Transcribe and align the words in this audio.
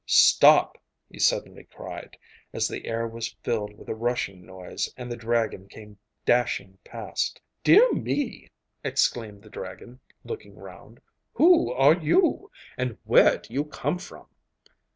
'Stop!' 0.07 0.79
he 1.11 1.19
suddenly 1.19 1.63
cried, 1.65 2.17
as 2.53 2.67
the 2.67 2.87
air 2.87 3.07
was 3.07 3.35
filled 3.43 3.77
with 3.77 3.87
a 3.87 3.93
rushing 3.93 4.43
noise, 4.43 4.91
and 4.97 5.11
the 5.11 5.15
dragon 5.15 5.67
came 5.69 5.95
dashing 6.25 6.75
past. 6.83 7.39
'Dear 7.63 7.91
me!' 7.93 8.49
exclaimed 8.83 9.43
the 9.43 9.49
dragon, 9.51 9.99
looking 10.23 10.55
round. 10.55 10.99
'Who 11.33 11.71
are 11.71 11.93
you, 11.93 12.49
and 12.79 12.97
where 13.03 13.37
do 13.37 13.53
you 13.53 13.63
come 13.63 13.99
from? 13.99 14.25